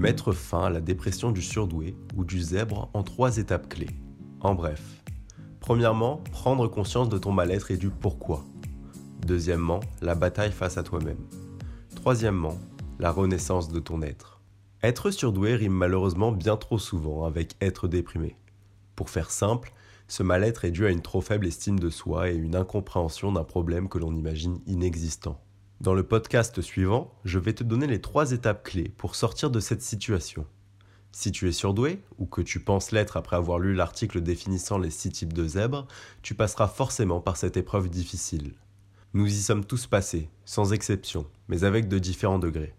[0.00, 3.90] Mettre fin à la dépression du surdoué ou du zèbre en trois étapes clés.
[4.40, 4.80] En bref.
[5.60, 8.46] Premièrement, prendre conscience de ton mal-être et du pourquoi.
[9.26, 11.28] Deuxièmement, la bataille face à toi-même.
[11.96, 12.56] Troisièmement,
[12.98, 14.40] la renaissance de ton être.
[14.82, 18.38] Être surdoué rime malheureusement bien trop souvent avec être déprimé.
[18.96, 19.70] Pour faire simple,
[20.08, 23.44] ce mal-être est dû à une trop faible estime de soi et une incompréhension d'un
[23.44, 25.38] problème que l'on imagine inexistant.
[25.80, 29.60] Dans le podcast suivant, je vais te donner les trois étapes clés pour sortir de
[29.60, 30.44] cette situation.
[31.10, 34.90] Si tu es surdoué, ou que tu penses l'être après avoir lu l'article définissant les
[34.90, 35.86] six types de zèbres,
[36.20, 38.52] tu passeras forcément par cette épreuve difficile.
[39.14, 42.74] Nous y sommes tous passés, sans exception, mais avec de différents degrés.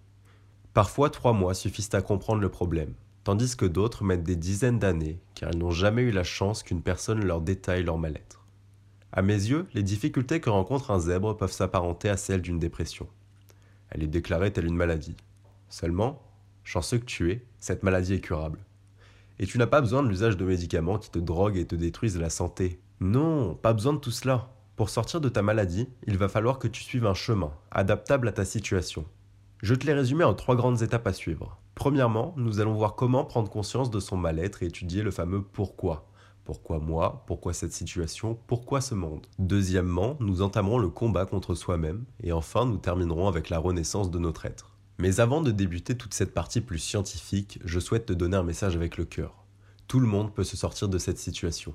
[0.76, 2.94] Parfois, trois mois suffisent à comprendre le problème,
[3.24, 6.84] tandis que d'autres mettent des dizaines d'années car ils n'ont jamais eu la chance qu'une
[6.84, 8.41] personne leur détaille leur mal-être.
[9.14, 13.08] À mes yeux, les difficultés que rencontre un zèbre peuvent s'apparenter à celles d'une dépression.
[13.90, 15.18] Elle est déclarée telle une maladie.
[15.68, 16.22] Seulement,
[16.64, 18.60] chanceux que tu es, cette maladie est curable.
[19.40, 22.20] Et tu n'as pas besoin de l'usage de médicaments qui te droguent et te détruisent
[22.20, 22.80] la santé.
[23.02, 24.54] Non, pas besoin de tout cela.
[24.78, 28.32] Pour sortir de ta maladie, il va falloir que tu suives un chemin, adaptable à
[28.32, 29.06] ta situation.
[29.62, 31.60] Je te l'ai résumé en trois grandes étapes à suivre.
[31.76, 36.11] Premièrement, nous allons voir comment prendre conscience de son mal-être et étudier le fameux pourquoi.
[36.52, 37.24] Pourquoi moi?
[37.28, 38.38] Pourquoi cette situation?
[38.46, 39.26] Pourquoi ce monde?
[39.40, 44.20] Deuxièmement, nous entamerons le combat contre soi-même et enfin nous terminerons avec la renaissance de
[44.20, 44.76] notre être.
[44.98, 48.76] Mais avant de débuter toute cette partie plus scientifique, je souhaite te donner un message
[48.76, 49.46] avec le cœur.
[49.88, 51.74] Tout le monde peut se sortir de cette situation.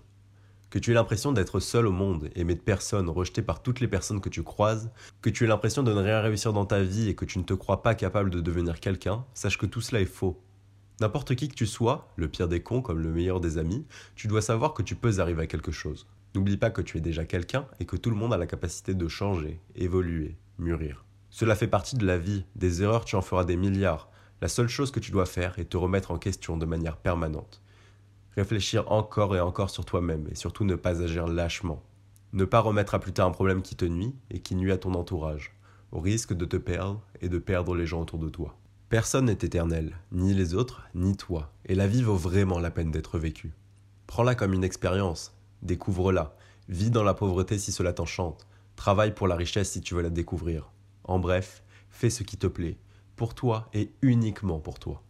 [0.69, 3.89] Que tu aies l'impression d'être seul au monde, aimé de personne, rejeté par toutes les
[3.89, 4.91] personnes que tu croises,
[5.23, 7.45] que tu aies l'impression de ne rien réussir dans ta vie et que tu ne
[7.45, 10.39] te crois pas capable de devenir quelqu'un, sache que tout cela est faux.
[11.01, 14.29] N'importe qui que tu sois, le pire des cons comme le meilleur des amis, tu
[14.29, 16.07] dois savoir que tu peux arriver à quelque chose.
[16.35, 18.95] N'oublie pas que tu es déjà quelqu'un et que tout le monde a la capacité
[18.95, 21.05] de changer, évoluer, mûrir.
[21.31, 24.11] Cela fait partie de la vie, des erreurs tu en feras des milliards.
[24.41, 27.63] La seule chose que tu dois faire est te remettre en question de manière permanente
[28.37, 31.83] réfléchir encore et encore sur toi-même et surtout ne pas agir lâchement.
[32.33, 34.79] Ne pas remettre à plus tard un problème qui te nuit et qui nuit à
[34.79, 35.57] ton entourage,
[35.91, 38.57] au risque de te perdre et de perdre les gens autour de toi.
[38.89, 42.91] Personne n'est éternel, ni les autres, ni toi, et la vie vaut vraiment la peine
[42.91, 43.53] d'être vécue.
[44.07, 46.37] Prends-la comme une expérience, découvre-la,
[46.69, 48.47] vis dans la pauvreté si cela t'enchante,
[48.77, 50.71] travaille pour la richesse si tu veux la découvrir.
[51.05, 52.79] En bref, fais ce qui te plaît,
[53.17, 55.03] pour toi et uniquement pour toi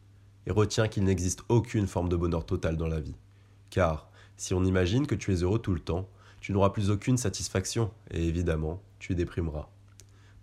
[0.46, 3.16] et retiens qu'il n'existe aucune forme de bonheur total dans la vie.
[3.70, 6.08] Car si on imagine que tu es heureux tout le temps,
[6.40, 9.68] tu n'auras plus aucune satisfaction et évidemment, tu déprimeras.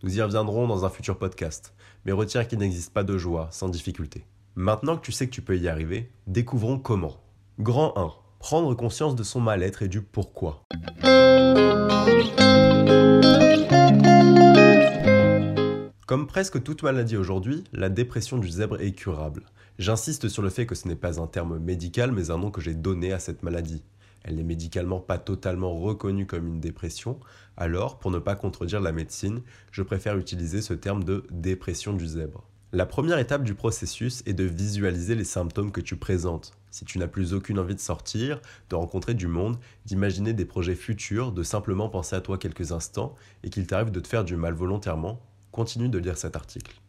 [0.04, 3.70] Nous y reviendrons dans un futur podcast, mais retiens qu'il n'existe pas de joie sans
[3.70, 4.26] difficulté.
[4.56, 7.16] Maintenant que tu sais que tu peux y arriver, découvrons comment.
[7.58, 8.12] Grand 1.
[8.38, 10.62] Prendre conscience de son mal-être et du pourquoi.
[16.06, 19.44] Comme presque toute maladie aujourd'hui, la dépression du zèbre est curable.
[19.80, 22.60] J'insiste sur le fait que ce n'est pas un terme médical, mais un nom que
[22.60, 23.82] j'ai donné à cette maladie.
[24.24, 27.20] Elle n'est médicalement pas totalement reconnue comme une dépression,
[27.56, 29.42] alors, pour ne pas contredire la médecine,
[29.72, 32.48] je préfère utiliser ce terme de dépression du zèbre.
[32.72, 36.54] La première étape du processus est de visualiser les symptômes que tu présentes.
[36.72, 38.42] Si tu n'as plus aucune envie de sortir,
[38.72, 43.14] de rencontrer du monde, d'imaginer des projets futurs, de simplement penser à toi quelques instants
[43.44, 46.82] et qu'il t'arrive de te faire du mal volontairement, continue de lire cet article.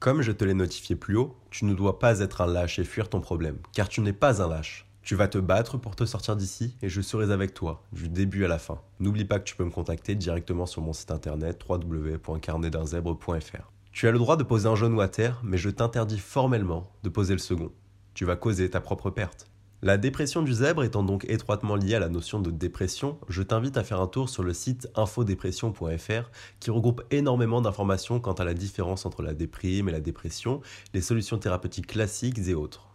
[0.00, 2.84] Comme je te l'ai notifié plus haut, tu ne dois pas être un lâche et
[2.84, 4.89] fuir ton problème, car tu n'es pas un lâche.
[5.02, 8.44] Tu vas te battre pour te sortir d'ici et je serai avec toi, du début
[8.44, 8.80] à la fin.
[9.00, 13.72] N'oublie pas que tu peux me contacter directement sur mon site internet www.carnetdunzèbre.fr.
[13.92, 17.08] Tu as le droit de poser un genou à terre, mais je t'interdis formellement de
[17.08, 17.72] poser le second.
[18.14, 19.50] Tu vas causer ta propre perte.
[19.82, 23.78] La dépression du zèbre étant donc étroitement liée à la notion de dépression, je t'invite
[23.78, 26.30] à faire un tour sur le site infodépression.fr
[26.60, 30.60] qui regroupe énormément d'informations quant à la différence entre la déprime et la dépression,
[30.92, 32.89] les solutions thérapeutiques classiques et autres.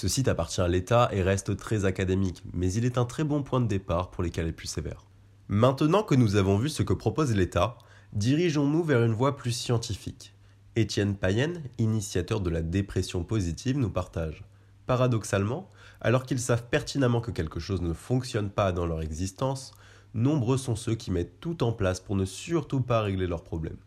[0.00, 3.42] Ce site appartient à l'État et reste très académique, mais il est un très bon
[3.42, 5.08] point de départ pour les cas les plus sévères.
[5.48, 7.76] Maintenant que nous avons vu ce que propose l'État,
[8.12, 10.36] dirigeons-nous vers une voie plus scientifique.
[10.76, 14.44] Étienne Payenne, initiateur de la dépression positive, nous partage.
[14.86, 15.68] Paradoxalement,
[16.00, 19.72] alors qu'ils savent pertinemment que quelque chose ne fonctionne pas dans leur existence,
[20.14, 23.82] nombreux sont ceux qui mettent tout en place pour ne surtout pas régler leurs problèmes.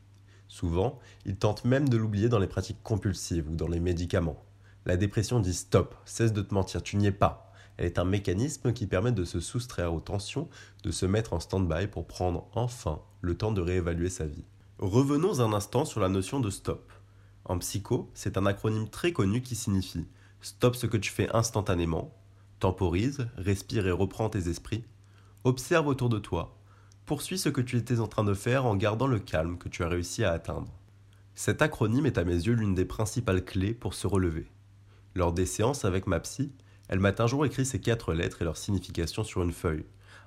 [0.50, 4.44] Souvent, ils tentent même de l'oublier dans les pratiques compulsives ou dans les médicaments.
[4.86, 7.51] La dépression dit stop, cesse de te mentir, tu n'y es pas.
[7.78, 10.50] Elle est un mécanisme qui permet de se soustraire aux tensions,
[10.83, 14.45] de se mettre en stand-by pour prendre enfin le temps de réévaluer sa vie.
[14.80, 16.92] Revenons un instant sur la notion de stop.
[17.45, 20.07] En psycho, c'est un acronyme très connu qui signifie
[20.42, 22.16] Stop ce que tu fais instantanément.
[22.60, 24.84] Temporise, respire et reprends tes esprits.
[25.44, 26.57] Observe autour de toi.
[27.06, 29.84] Poursuis ce que tu étais en train de faire en gardant le calme que tu
[29.84, 30.74] as réussi à atteindre.
[31.36, 34.50] Cet acronyme est à mes yeux l'une des principales clés pour se relever.
[35.16, 36.52] Lors des séances avec ma psy,
[36.88, 39.86] elle m'a un jour écrit ces quatre lettres et leur signification sur une feuille,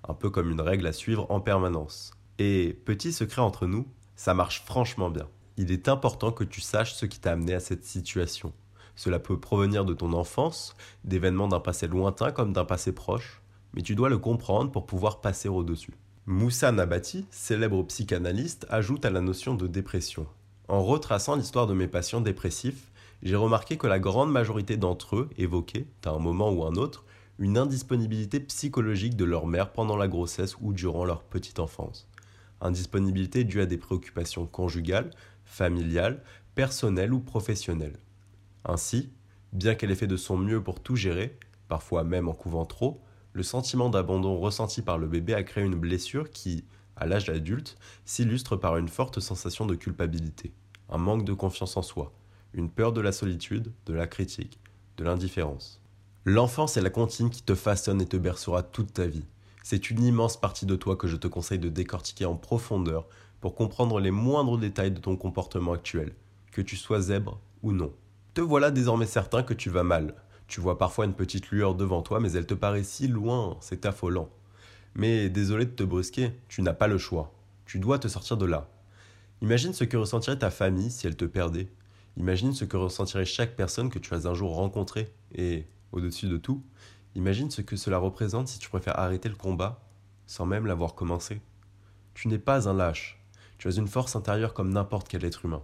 [0.09, 2.13] un peu comme une règle à suivre en permanence.
[2.39, 3.87] Et, petit secret entre nous,
[4.17, 5.29] ça marche franchement bien.
[5.57, 8.53] Il est important que tu saches ce qui t'a amené à cette situation.
[8.97, 13.41] Cela peut provenir de ton enfance, d'événements d'un passé lointain comme d'un passé proche,
[13.73, 15.95] mais tu dois le comprendre pour pouvoir passer au-dessus.
[16.27, 20.27] Moussa Nabati, célèbre psychanalyste, ajoute à la notion de dépression.
[20.69, 22.91] En retraçant l'histoire de mes patients dépressifs,
[23.25, 27.05] j'ai remarqué que la grande majorité d'entre eux évoquaient, à un moment ou un autre,
[27.39, 32.07] une indisponibilité psychologique de leur mère pendant la grossesse ou durant leur petite enfance.
[32.61, 35.11] Indisponibilité due à des préoccupations conjugales,
[35.47, 36.23] familiales,
[36.55, 37.99] personnelles ou professionnelles.
[38.67, 39.11] Ainsi,
[39.55, 41.39] bien qu'elle ait fait de son mieux pour tout gérer,
[41.69, 43.01] parfois même en couvant trop,
[43.33, 47.79] le sentiment d'abandon ressenti par le bébé a créé une blessure qui, à l'âge adulte,
[48.05, 50.53] s'illustre par une forte sensation de culpabilité,
[50.91, 52.13] un manque de confiance en soi,
[52.55, 54.59] une peur de la solitude, de la critique,
[54.97, 55.81] de l'indifférence.
[56.25, 59.27] L'enfance est la comptine qui te façonne et te bercera toute ta vie.
[59.63, 63.07] C'est une immense partie de toi que je te conseille de décortiquer en profondeur
[63.41, 66.15] pour comprendre les moindres détails de ton comportement actuel,
[66.53, 67.93] que tu sois zèbre ou non.
[68.33, 70.15] Te voilà désormais certain que tu vas mal.
[70.47, 73.87] Tu vois parfois une petite lueur devant toi, mais elle te paraît si loin, c'est
[73.87, 74.29] affolant.
[74.95, 77.33] Mais désolé de te brusquer, tu n'as pas le choix.
[77.67, 78.69] Tu dois te sortir de là.
[79.43, 81.69] Imagine ce que ressentirait ta famille si elle te perdait.
[82.17, 85.13] Imagine ce que ressentirait chaque personne que tu as un jour rencontrée.
[85.35, 86.63] Et, au-dessus de tout,
[87.15, 89.81] imagine ce que cela représente si tu préfères arrêter le combat
[90.27, 91.41] sans même l'avoir commencé.
[92.15, 93.21] Tu n'es pas un lâche.
[93.59, 95.63] Tu as une force intérieure comme n'importe quel être humain.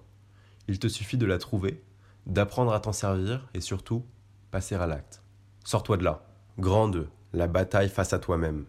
[0.69, 1.82] Il te suffit de la trouver,
[2.26, 4.05] d'apprendre à t'en servir et surtout,
[4.50, 5.23] passer à l'acte.
[5.64, 6.25] Sors-toi de là.
[6.58, 7.08] Grand 2.
[7.32, 8.67] La bataille face à toi-même.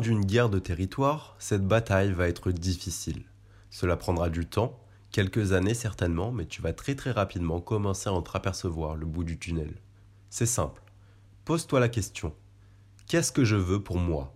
[0.00, 3.24] D'une guerre de territoire, cette bataille va être difficile.
[3.68, 4.78] Cela prendra du temps,
[5.10, 9.38] quelques années certainement, mais tu vas très très rapidement commencer à entreapercevoir le bout du
[9.38, 9.74] tunnel.
[10.30, 10.82] C'est simple.
[11.44, 12.32] Pose-toi la question.
[13.08, 14.32] Qu'est-ce que je veux pour moi?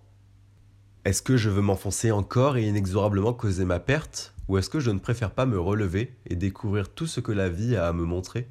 [1.05, 4.35] Est-ce que je veux m'enfoncer encore et inexorablement causer ma perte?
[4.49, 7.49] Ou est-ce que je ne préfère pas me relever et découvrir tout ce que la
[7.49, 8.49] vie a à me montrer?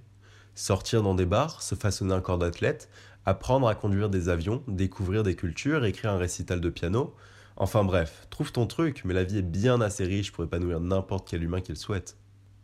[0.56, 2.90] Sortir dans des bars, se façonner un corps d'athlète,
[3.26, 7.16] apprendre à conduire des avions, découvrir des cultures, écrire un récital de piano.
[7.56, 11.30] Enfin bref, trouve ton truc, mais la vie est bien assez riche pour épanouir n'importe
[11.30, 12.18] quel humain qu'il souhaite.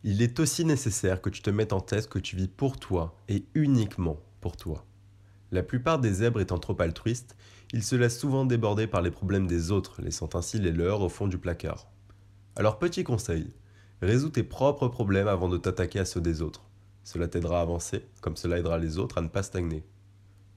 [0.04, 3.16] Il est aussi nécessaire que tu te mettes en tête que tu vis pour toi
[3.28, 4.86] et uniquement pour toi.
[5.52, 7.36] La plupart des zèbres étant trop altruistes,
[7.74, 11.10] ils se laissent souvent déborder par les problèmes des autres, laissant ainsi les leurs au
[11.10, 11.88] fond du placard.
[12.56, 13.54] Alors petit conseil,
[14.02, 16.64] résous tes propres problèmes avant de t'attaquer à ceux des autres.
[17.04, 19.84] Cela t'aidera à avancer, comme cela aidera les autres à ne pas stagner.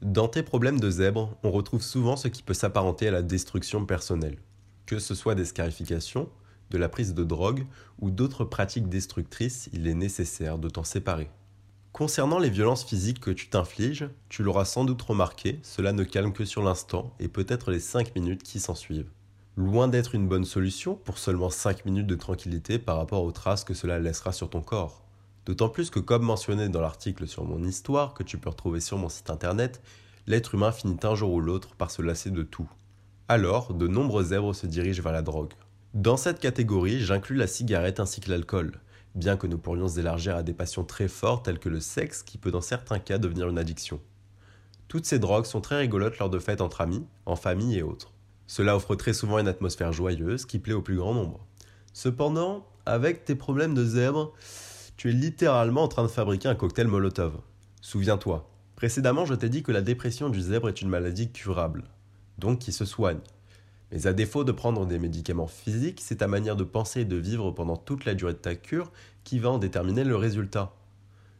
[0.02, 3.84] Dans tes problèmes de zèbre, on retrouve souvent ce qui peut s'apparenter à la destruction
[3.84, 4.38] personnelle.
[4.86, 6.30] Que ce soit des scarifications,
[6.70, 7.66] de la prise de drogue
[7.98, 11.28] ou d'autres pratiques destructrices, il est nécessaire de t'en séparer.
[11.92, 16.32] Concernant les violences physiques que tu t'infliges, tu l'auras sans doute remarqué, cela ne calme
[16.32, 19.10] que sur l'instant et peut-être les 5 minutes qui s'ensuivent.
[19.56, 23.64] Loin d'être une bonne solution pour seulement 5 minutes de tranquillité par rapport aux traces
[23.64, 25.04] que cela laissera sur ton corps.
[25.50, 28.98] D'autant plus que, comme mentionné dans l'article sur mon histoire que tu peux retrouver sur
[28.98, 29.82] mon site internet,
[30.28, 32.70] l'être humain finit un jour ou l'autre par se lasser de tout.
[33.26, 35.50] Alors, de nombreux zèbres se dirigent vers la drogue.
[35.92, 38.78] Dans cette catégorie, j'inclus la cigarette ainsi que l'alcool,
[39.16, 42.38] bien que nous pourrions élargir à des passions très fortes telles que le sexe qui
[42.38, 44.00] peut dans certains cas devenir une addiction.
[44.86, 48.12] Toutes ces drogues sont très rigolotes lors de fêtes entre amis, en famille et autres.
[48.46, 51.44] Cela offre très souvent une atmosphère joyeuse qui plaît au plus grand nombre.
[51.92, 54.32] Cependant, avec tes problèmes de zèbre,
[55.00, 57.32] tu es littéralement en train de fabriquer un cocktail Molotov.
[57.80, 61.84] Souviens-toi, précédemment je t'ai dit que la dépression du zèbre est une maladie curable,
[62.36, 63.20] donc qui se soigne.
[63.90, 67.16] Mais à défaut de prendre des médicaments physiques, c'est ta manière de penser et de
[67.16, 68.92] vivre pendant toute la durée de ta cure
[69.24, 70.74] qui va en déterminer le résultat.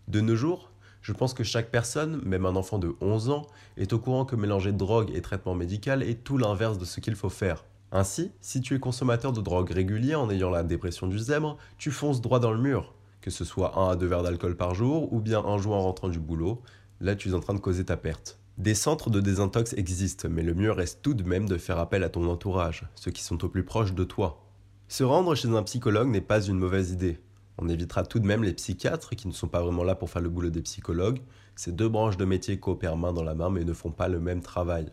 [0.09, 0.71] De nos jours,
[1.03, 4.37] je pense que chaque personne, même un enfant de 11 ans, est au courant que
[4.37, 7.67] mélanger drogue et traitement médical est tout l'inverse de ce qu'il faut faire.
[7.93, 11.91] Ainsi, si tu es consommateur de drogue régulier en ayant la dépression du zèbre, tu
[11.91, 15.13] fonces droit dans le mur que ce soit un à deux verres d'alcool par jour
[15.13, 16.63] ou bien un jour en rentrant du boulot,
[17.01, 18.39] là tu es en train de causer ta perte.
[18.59, 22.05] Des centres de désintox existent, mais le mieux reste tout de même de faire appel
[22.05, 24.45] à ton entourage, ceux qui sont au plus proches de toi.
[24.89, 27.21] Se rendre chez un psychologue n'est pas une mauvaise idée.
[27.59, 30.23] On évitera tout de même les psychiatres qui ne sont pas vraiment là pour faire
[30.23, 31.21] le boulot des psychologues.
[31.55, 34.21] Ces deux branches de métier coopèrent main dans la main mais ne font pas le
[34.21, 34.91] même travail.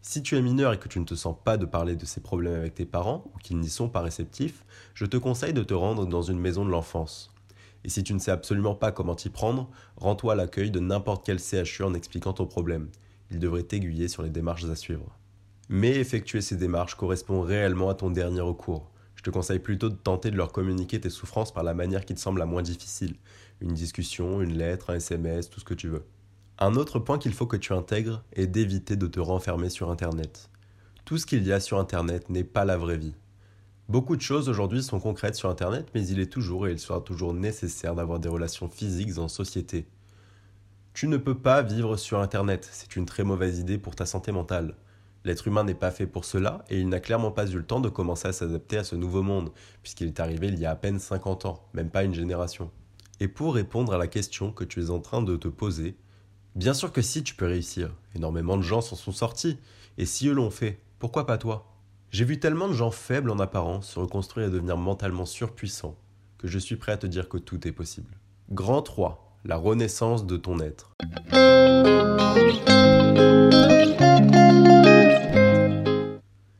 [0.00, 2.20] Si tu es mineur et que tu ne te sens pas de parler de ces
[2.20, 5.74] problèmes avec tes parents ou qu'ils n'y sont pas réceptifs, je te conseille de te
[5.74, 7.30] rendre dans une maison de l'enfance.
[7.84, 11.24] Et si tu ne sais absolument pas comment t'y prendre, rends-toi à l'accueil de n'importe
[11.24, 12.88] quel CHU en expliquant ton problème.
[13.30, 15.16] Il devrait t'aiguiller sur les démarches à suivre.
[15.68, 18.90] Mais effectuer ces démarches correspond réellement à ton dernier recours.
[19.14, 22.14] Je te conseille plutôt de tenter de leur communiquer tes souffrances par la manière qui
[22.14, 23.16] te semble la moins difficile.
[23.60, 26.04] Une discussion, une lettre, un SMS, tout ce que tu veux.
[26.58, 30.50] Un autre point qu'il faut que tu intègres est d'éviter de te renfermer sur Internet.
[31.04, 33.14] Tout ce qu'il y a sur Internet n'est pas la vraie vie.
[33.88, 37.00] Beaucoup de choses aujourd'hui sont concrètes sur Internet, mais il est toujours et il sera
[37.00, 39.86] toujours nécessaire d'avoir des relations physiques en société.
[40.92, 44.30] Tu ne peux pas vivre sur Internet, c'est une très mauvaise idée pour ta santé
[44.30, 44.74] mentale.
[45.24, 47.80] L'être humain n'est pas fait pour cela et il n'a clairement pas eu le temps
[47.80, 49.52] de commencer à s'adapter à ce nouveau monde,
[49.82, 52.70] puisqu'il est arrivé il y a à peine 50 ans, même pas une génération.
[53.20, 55.96] Et pour répondre à la question que tu es en train de te poser,
[56.56, 59.56] bien sûr que si tu peux réussir, énormément de gens s'en sont sortis,
[59.96, 61.77] et si eux l'ont fait, pourquoi pas toi?
[62.10, 65.94] J'ai vu tellement de gens faibles en apparence se reconstruire et devenir mentalement surpuissants,
[66.38, 68.16] que je suis prêt à te dire que tout est possible.
[68.50, 70.94] Grand 3, la renaissance de ton être.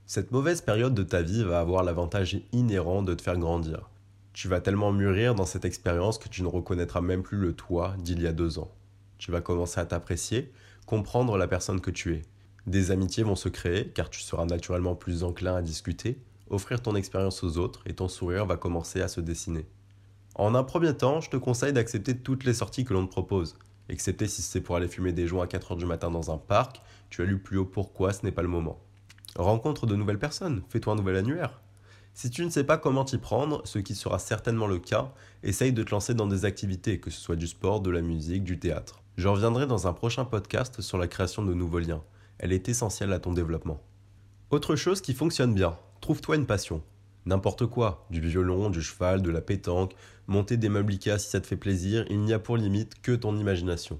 [0.04, 3.88] Cette mauvaise période de ta vie va avoir l'avantage inhérent de te faire grandir.
[4.34, 7.94] Tu vas tellement mûrir dans cette expérience que tu ne reconnaîtras même plus le toi
[7.98, 8.70] d'il y a deux ans.
[9.16, 10.52] Tu vas commencer à t'apprécier,
[10.84, 12.22] comprendre la personne que tu es.
[12.68, 16.18] Des amitiés vont se créer car tu seras naturellement plus enclin à discuter,
[16.50, 19.64] offrir ton expérience aux autres et ton sourire va commencer à se dessiner.
[20.34, 23.56] En un premier temps, je te conseille d'accepter toutes les sorties que l'on te propose,
[23.88, 26.82] excepté si c'est pour aller fumer des joints à 4h du matin dans un parc,
[27.08, 28.78] tu as lu plus haut pourquoi ce n'est pas le moment.
[29.34, 31.62] Rencontre de nouvelles personnes, fais-toi un nouvel annuaire.
[32.12, 35.10] Si tu ne sais pas comment t'y prendre, ce qui sera certainement le cas,
[35.42, 38.44] essaye de te lancer dans des activités, que ce soit du sport, de la musique,
[38.44, 39.00] du théâtre.
[39.16, 42.02] Je reviendrai dans un prochain podcast sur la création de nouveaux liens.
[42.38, 43.80] Elle est essentielle à ton développement.
[44.50, 46.82] Autre chose qui fonctionne bien, trouve-toi une passion.
[47.26, 49.94] N'importe quoi, du violon, du cheval, de la pétanque,
[50.26, 53.36] monter des meubles si ça te fait plaisir, il n'y a pour limite que ton
[53.36, 53.98] imagination.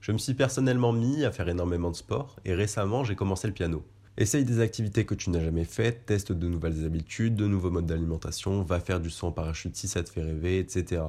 [0.00, 3.54] Je me suis personnellement mis à faire énormément de sport et récemment j'ai commencé le
[3.54, 3.82] piano.
[4.16, 7.86] Essaye des activités que tu n'as jamais faites, teste de nouvelles habitudes, de nouveaux modes
[7.86, 11.02] d'alimentation, va faire du saut en parachute si ça te fait rêver, etc.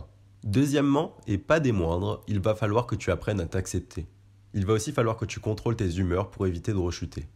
[0.44, 4.08] Deuxièmement, et pas des moindres, il va falloir que tu apprennes à t'accepter.
[4.54, 7.28] Il va aussi falloir que tu contrôles tes humeurs pour éviter de rechuter.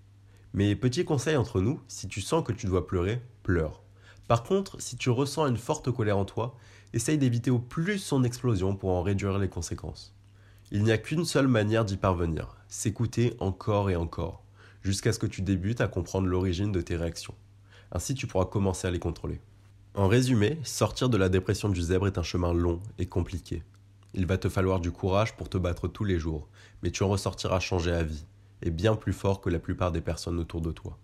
[0.53, 3.81] Mais petit conseil entre nous, si tu sens que tu dois pleurer, pleure.
[4.27, 6.55] Par contre, si tu ressens une forte colère en toi,
[6.93, 10.15] essaye d'éviter au plus son explosion pour en réduire les conséquences.
[10.71, 14.45] Il n'y a qu'une seule manière d'y parvenir, s'écouter encore et encore
[14.85, 17.33] jusqu'à ce que tu débutes à comprendre l'origine de tes réactions.
[17.91, 19.41] Ainsi, tu pourras commencer à les contrôler.
[19.95, 23.63] En résumé, sortir de la dépression du zèbre est un chemin long et compliqué.
[24.17, 26.47] Il va te falloir du courage pour te battre tous les jours,
[26.81, 28.25] mais tu en ressortiras changé à vie,
[28.61, 30.97] et bien plus fort que la plupart des personnes autour de toi.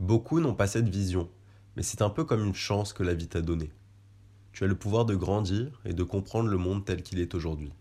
[0.00, 1.30] Beaucoup n'ont pas cette vision,
[1.76, 3.70] mais c'est un peu comme une chance que la vie t'a donnée.
[4.50, 7.72] Tu as le pouvoir de grandir et de comprendre le monde tel qu'il est aujourd'hui.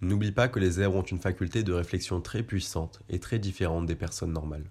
[0.00, 3.86] N'oublie pas que les zèbres ont une faculté de réflexion très puissante et très différente
[3.86, 4.68] des personnes normales.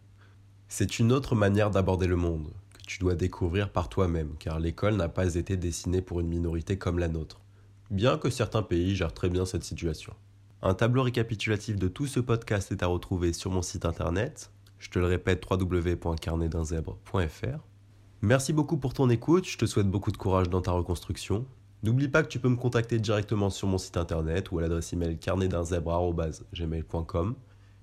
[0.67, 4.97] C'est une autre manière d'aborder le monde que tu dois découvrir par toi-même, car l'école
[4.97, 7.44] n'a pas été dessinée pour une minorité comme la nôtre,
[7.91, 10.13] bien que certains pays gèrent très bien cette situation.
[10.61, 14.89] Un tableau récapitulatif de tout ce podcast est à retrouver sur mon site internet, je
[14.89, 17.59] te le répète www.carnetdunzèbre.fr.
[18.21, 21.45] Merci beaucoup pour ton écoute, je te souhaite beaucoup de courage dans ta reconstruction
[21.85, 24.91] N'oublie pas que tu peux me contacter directement sur mon site internet ou à l'adresse
[24.91, 27.35] email carnetdunzèbre.gmail.com.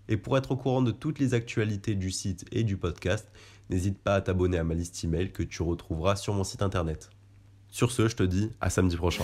[0.08, 3.30] Et pour être au courant de toutes les actualités du site et du podcast,
[3.70, 7.10] n'hésite pas à t'abonner à ma liste email que tu retrouveras sur mon site internet.
[7.68, 9.22] Sur ce, je te dis à samedi prochain.